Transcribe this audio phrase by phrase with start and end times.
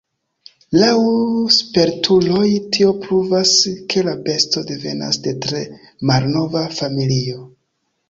[0.83, 0.93] Laŭ
[1.55, 3.53] spertuloj tio pruvas,
[3.95, 5.65] ke la besto devenas de tre
[6.13, 7.51] malnova familio.